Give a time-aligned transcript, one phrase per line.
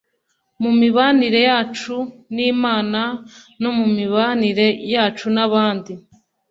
[0.61, 1.95] mu mibanire yacu
[2.35, 3.01] n’Imana
[3.61, 5.93] no mu mibanire yacu n’abandi